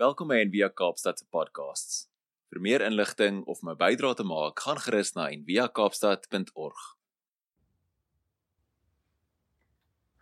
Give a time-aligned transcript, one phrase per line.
[0.00, 2.06] Welkom by Envia Kaapstad se podcasts.
[2.48, 6.84] Vir meer inligting of my bydrae te maak, gaan gerus na enviakaapstad.org.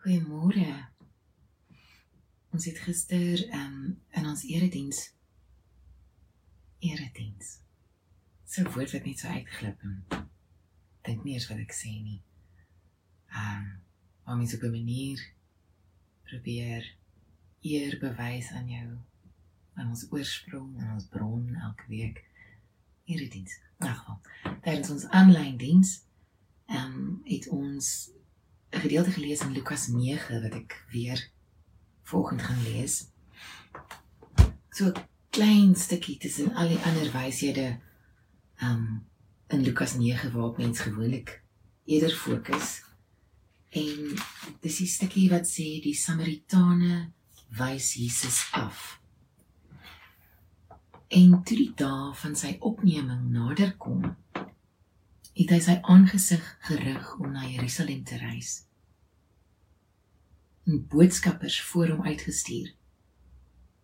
[0.03, 0.73] Goeiemôre.
[2.51, 4.99] Ons het gister um, in ons erediens
[6.83, 7.55] erediens.
[8.43, 10.25] So woord wat net so uitglip en
[11.07, 12.19] dink nie eens wat ek sê nie.
[13.31, 15.23] Ehm, um, om iets op 'n manier
[16.27, 16.97] probeer
[17.63, 18.99] eer bewys aan jou
[19.79, 22.21] aan ons oorsprong en ons bron elke week
[23.09, 23.55] hierdie diens.
[23.79, 24.03] Ag,
[24.65, 25.97] tydens ons aanlyn diens
[26.69, 28.09] ehm um, het ons
[28.71, 31.29] 'n gedeelte gelees in Lukas 9 wat ek weer
[32.03, 33.07] volgende gaan lees.
[34.69, 34.91] So
[35.29, 37.79] klein stukkie tussen al die ander wyshede
[38.59, 39.07] ehm um,
[39.47, 41.41] in Lukas 9 waar mense gewoonlik
[41.85, 42.83] eerder fokus.
[43.69, 44.17] En
[44.61, 47.11] dis die stukkie wat sê die Samaritane
[47.57, 48.99] wys Jesus af.
[51.09, 54.03] En toe die dae van sy opneming nader kom,
[55.33, 58.51] het hy sy aangesig gerig om na Jerusalem te reis.
[60.69, 62.75] En boodskappers voor hom uitgestuur.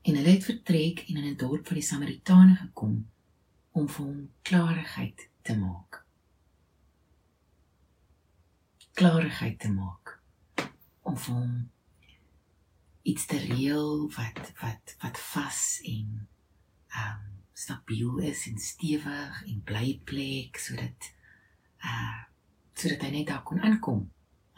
[0.06, 3.08] En hulle het vertrek en in 'n dorp van die Samaritane gekom
[3.72, 6.06] om vir hom klarigheid te maak.
[8.94, 10.20] Klarigheid te maak
[11.02, 11.70] om vir hom
[13.02, 16.28] iets te reël wat wat wat vas en
[17.04, 17.22] um
[17.56, 21.12] stabiel is en stewig en bly plek sodat
[21.84, 22.24] uh
[22.76, 24.02] sodat hy net daar kon aankom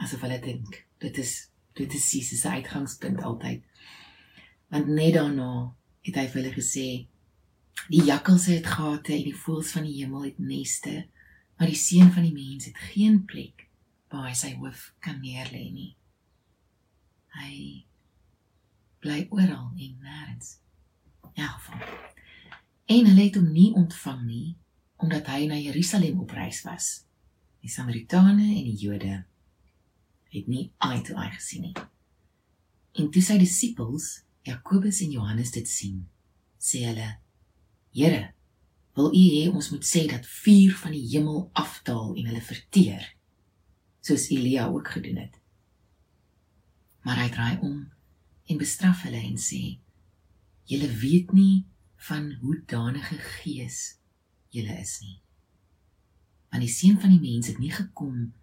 [0.02, 1.36] asof hulle dink dit is
[1.78, 3.64] dit is Jesus se uitgangspunt altyd.
[4.68, 6.88] Want net daarna het hy vir hulle gesê
[7.92, 10.96] die jakkalse het gate en die voëls van die hemel het neste
[11.58, 13.68] maar die seun van die mens het geen plek
[14.10, 15.92] waar hy sy hoof kan neerlê nie.
[17.38, 17.54] Hy
[19.04, 20.58] bly oral en nêrens.
[21.38, 21.84] Ja geval
[22.88, 24.56] en hulle het hom nie ontvang nie
[24.98, 27.04] omdat hy na Jerusalem op reis was.
[27.62, 29.20] Die Samaritane en die Jode
[30.34, 31.76] het nie eye to eye gesien nie.
[32.98, 36.00] En toe sy disippels, Jakobus en Johannes dit sien,
[36.58, 37.20] sê hulle:
[37.94, 38.34] "Here,
[38.98, 43.06] wil U hê ons moet sê dat vuur van die hemel afdaal en hulle verteer,
[44.02, 45.38] soos Elia ook gedoen het?"
[47.06, 47.92] Maar hy draai om
[48.50, 49.78] en bestraf hulle en sê:
[50.66, 51.67] "Julle weet nie
[51.98, 53.98] van hoe danige gees
[54.54, 55.20] julle is nie.
[56.50, 58.34] Want die seun van die mens het nie gekom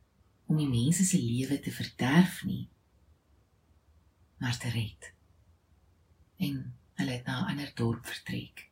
[0.46, 2.68] om die mense se lewe te verderf nie,
[4.42, 5.12] maar te red.
[6.36, 8.68] En hulle het na 'n ander dorp vertrek.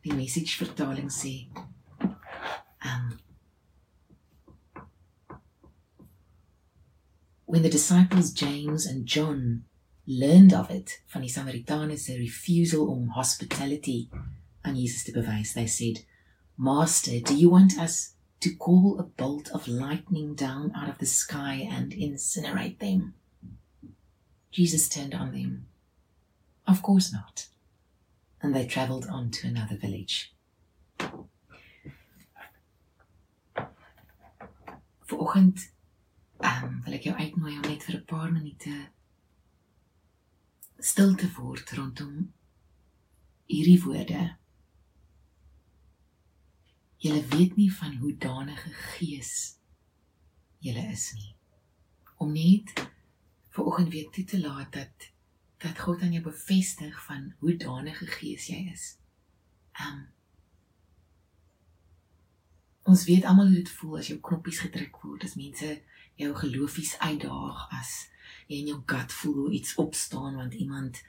[0.00, 1.48] Die message vertaling sê:
[2.84, 3.18] Um
[7.44, 9.64] When the disciples James and John
[10.04, 14.08] learned of it van die Samaritane se refusal om hospitality
[14.60, 15.52] aan Jesus te bewys.
[15.52, 16.04] They said,
[16.54, 21.06] "Master, do you want us to call a bolt of lightning down out of the
[21.06, 23.14] sky and incinerate them?"
[24.50, 25.66] Jesus turned on them,
[26.66, 27.48] "Of course not."
[28.40, 30.32] And they traveled on to another village.
[35.06, 35.72] Vanoggend
[36.40, 38.92] um, wil ek jou uitnooi om net vir 'n paar minute
[40.84, 42.16] stil te word rondom
[43.48, 44.24] hierdie woorde.
[47.00, 49.32] Julle weet nie van hoe danige gees
[50.64, 51.32] julle is nie.
[52.20, 52.72] Om net
[53.54, 55.10] vir oggend weer toe te laat dat
[55.64, 58.88] dat God aan jou bevestig van hoe danige gees jy is.
[59.80, 60.10] Um
[62.84, 65.70] Ons weet almal hoe dit voel as jou knoppies gedruk word, as mense
[66.20, 67.94] jou geloofies uitdaag as
[68.46, 71.02] jy in jou gut voel hoe iets opstaan want iemand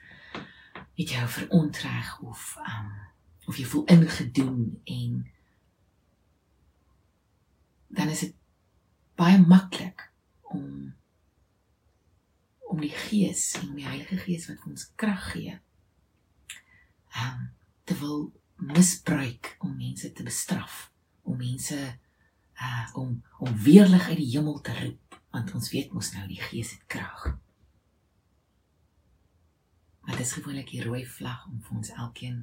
[0.96, 2.94] het jou verontreg of um
[3.46, 5.18] of jy voel ingedoen en
[7.86, 8.34] dan is dit
[9.14, 10.08] baie maklik
[10.42, 10.94] om
[12.66, 15.54] om die gees en die Heilige Gees wat ons krag gee
[17.22, 17.46] um
[17.86, 20.90] te wil misbruik om mense te bestraf
[21.22, 21.78] om mense
[22.56, 25.05] uh om om weerlig uit die hemel te roep
[25.36, 27.26] want ons weet mos nou die gees het krag.
[30.00, 32.38] Maar dit is gewoonlik die rooi vlag om vir ons elkeen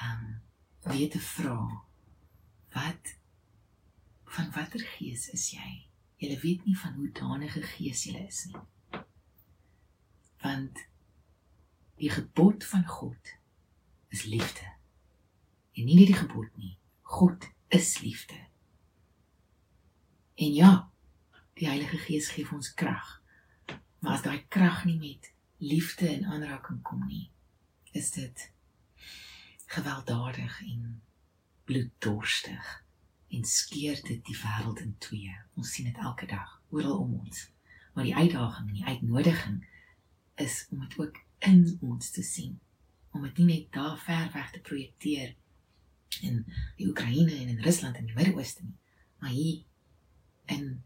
[0.00, 0.38] ehm um,
[0.80, 1.58] weer te vra
[2.72, 3.10] wat
[4.32, 5.70] van watter gees is jy?
[6.22, 9.02] Jy weet nie van hoe danige gees jy is nie.
[10.40, 10.86] Want
[12.00, 13.34] die gebod van God
[14.08, 14.64] is liefde.
[15.76, 18.38] En nie net die gebod nie, God is liefde.
[20.40, 20.89] En ja,
[21.60, 23.20] Die Heilige Gees gee ons krag.
[24.00, 25.26] Maar as daai krag nie met
[25.60, 27.26] liefde in aanraking kom nie,
[27.92, 28.46] is dit
[29.74, 31.02] gewelddadig en
[31.68, 32.72] bloeddorstig
[33.36, 35.36] en skeur dit die wêreld in twee.
[35.60, 37.44] Ons sien dit elke dag oral om ons.
[37.92, 39.62] Maar die uitdaging en die uitnodiging
[40.40, 42.56] is om dit ook in ons te sien.
[43.12, 45.36] Om dit nie net daar ver weg te projekteer
[46.24, 46.46] in
[46.80, 48.78] die Oekraïne en in Rusland en die Midde-Ooste nie,
[49.20, 49.60] maar hier
[50.56, 50.80] in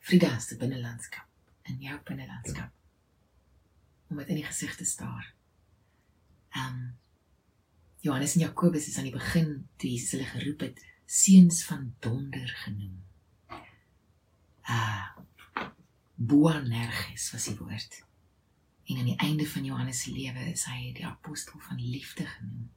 [0.00, 1.28] Frida se binnelandskap,
[1.68, 2.72] in jou binnelandskap.
[4.10, 5.34] Om dit in die gesig te staar.
[6.56, 6.88] Ehm um,
[8.00, 12.48] Johannes en Jakobus is aan die begin toe Jesus hulle geroep het, seuns van donder
[12.62, 13.02] genoem.
[14.64, 15.18] Ah.
[16.14, 18.04] Boanerges was die woord.
[18.84, 22.70] En aan die einde van Johannes se lewe is hy die apostel van liefde genoem.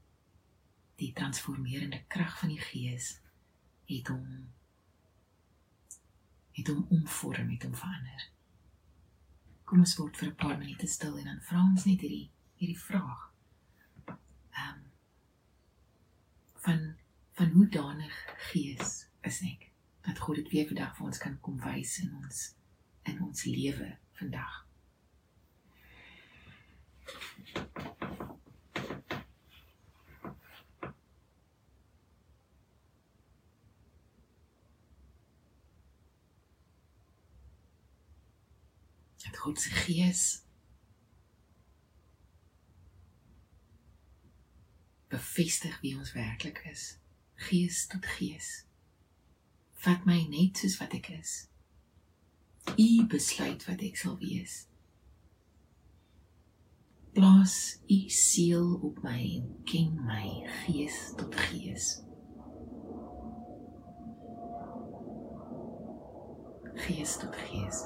[1.00, 3.10] Die transformerende krag van die Gees
[3.90, 4.28] het hom
[6.54, 8.30] het hom omvorm, het hom verander.
[9.66, 12.80] Kom ons word vir 'n paar minute stil en dan vra ons net hierdie hierdie
[12.80, 13.32] vraag.
[14.08, 14.84] Ehm um,
[16.66, 16.96] van
[17.34, 18.18] van hoe danig
[18.52, 19.72] gees is ek
[20.02, 22.56] dat God dit weer vandag vir ons kan kom wys in ons
[23.04, 24.68] in ons lewe vandag.
[27.74, 28.03] Dat
[39.44, 40.44] God se gees
[45.08, 46.84] bevestig wie ons werklik is.
[47.36, 48.66] Gees tot gees.
[49.84, 51.34] Vat my net soos wat ek is.
[52.72, 54.54] U besluit wat ek sal wees.
[57.12, 57.58] Plaas
[57.92, 60.30] u siel op my en ken my
[60.62, 61.90] gees tot gees.
[66.88, 67.84] Gees tot gees.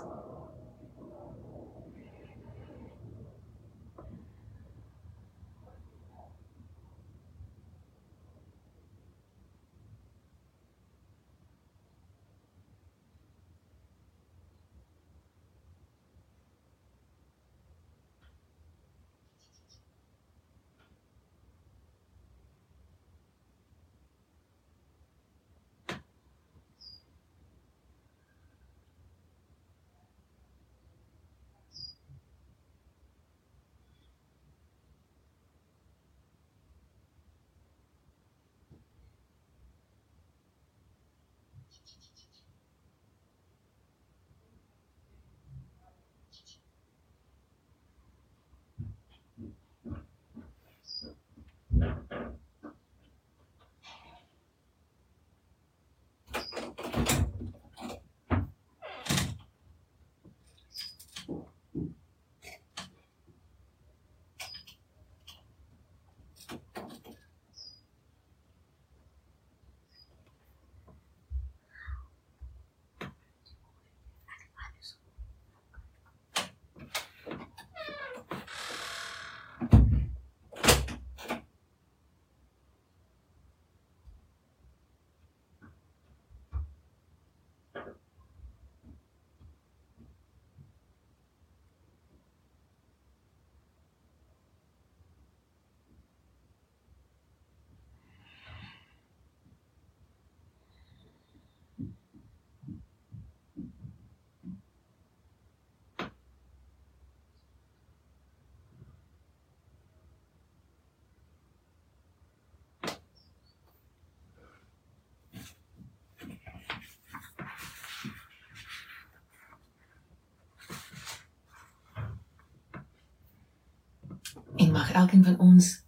[124.56, 125.84] En mag elkeen van ons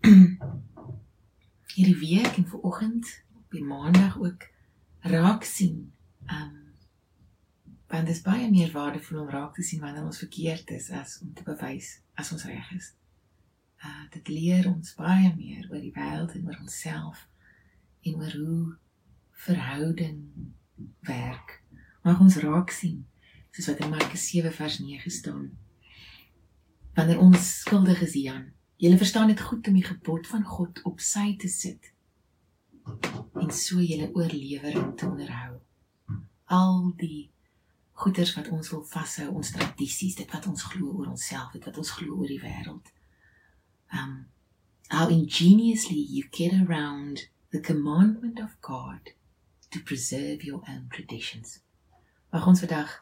[1.74, 4.48] hierdie week en vanoggend op die maandag ook
[5.00, 5.92] raak sien.
[6.26, 6.60] Um
[7.92, 11.18] want dit is baie meer waardevol om raak te sien wanneer ons verkeerd is as
[11.20, 12.94] om te bewys as ons reg is.
[13.84, 17.26] Uh dit leer ons baie meer oor die wêreld en oor onsself
[18.02, 18.76] en oor hoe
[19.44, 20.22] verhouding
[21.00, 21.60] werk.
[22.02, 23.02] Mag ons raak sien
[23.52, 25.50] soos wat in Markus 7 vers 9 staan
[26.94, 28.52] wanneer ons skuldig is Jan.
[28.82, 31.92] Jy verstaan dit goed om die gebod van God op sy te sit
[33.38, 35.60] en so julle oorlewering te onderhou.
[36.44, 37.30] Al die
[38.02, 41.78] goeders wat ons wil vashou, ons tradisies, dit wat ons glo oor onsself, dit wat
[41.78, 42.92] ons glo oor die wêreld.
[43.94, 44.26] Um
[44.92, 49.14] how ingeniously you get around the commandment of God
[49.70, 51.62] to preserve your own traditions.
[52.32, 52.92] Mag ons vandag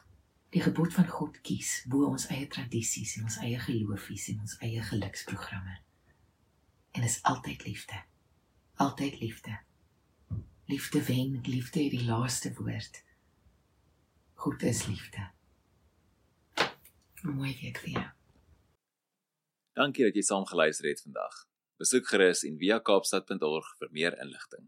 [0.51, 4.57] die gebod van God kies bo ons eie tradisies en ons eie geloofies en ons
[4.67, 5.79] eie geluksprogramme.
[6.91, 8.03] en is altyd liefde.
[8.75, 9.59] Altyd liefde.
[10.65, 13.03] Liefde wen, liefde is die laaste woord.
[14.33, 15.29] Goed is liefde.
[17.21, 18.09] Mooi week vir jou.
[19.77, 21.43] Dankie dat jy saam geluister het vandag.
[21.79, 24.67] Besoek gerus en via kaapstad.org vir meer inligting.